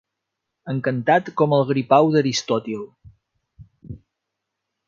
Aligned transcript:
Encantat 0.71 1.29
com 1.41 1.53
el 1.59 1.67
gripau 1.73 2.11
d'Aristòtil. 2.15 2.83